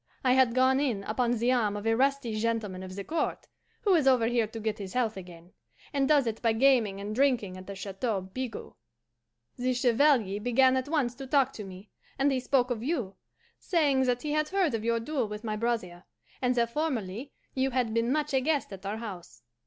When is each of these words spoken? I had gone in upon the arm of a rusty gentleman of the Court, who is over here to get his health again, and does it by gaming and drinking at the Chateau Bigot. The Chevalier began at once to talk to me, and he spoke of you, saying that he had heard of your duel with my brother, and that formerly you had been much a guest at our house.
I 0.23 0.31
had 0.33 0.55
gone 0.55 0.79
in 0.79 1.03
upon 1.03 1.33
the 1.37 1.51
arm 1.51 1.77
of 1.77 1.85
a 1.85 1.93
rusty 1.95 2.33
gentleman 2.39 2.81
of 2.81 2.95
the 2.95 3.03
Court, 3.03 3.45
who 3.83 3.93
is 3.93 4.07
over 4.07 4.25
here 4.25 4.47
to 4.47 4.59
get 4.59 4.79
his 4.79 4.93
health 4.93 5.15
again, 5.15 5.51
and 5.93 6.07
does 6.09 6.25
it 6.25 6.41
by 6.41 6.53
gaming 6.53 6.99
and 6.99 7.13
drinking 7.13 7.55
at 7.55 7.67
the 7.67 7.75
Chateau 7.75 8.19
Bigot. 8.19 8.73
The 9.57 9.73
Chevalier 9.75 10.39
began 10.41 10.75
at 10.75 10.89
once 10.89 11.13
to 11.13 11.27
talk 11.27 11.53
to 11.53 11.63
me, 11.65 11.91
and 12.17 12.31
he 12.31 12.39
spoke 12.39 12.71
of 12.71 12.81
you, 12.81 13.13
saying 13.59 14.05
that 14.05 14.23
he 14.23 14.31
had 14.31 14.49
heard 14.49 14.73
of 14.73 14.83
your 14.83 14.99
duel 14.99 15.27
with 15.27 15.43
my 15.43 15.55
brother, 15.55 16.05
and 16.41 16.55
that 16.55 16.71
formerly 16.73 17.31
you 17.53 17.69
had 17.69 17.93
been 17.93 18.11
much 18.11 18.33
a 18.33 18.39
guest 18.41 18.73
at 18.73 18.87
our 18.87 18.97
house. 18.97 19.43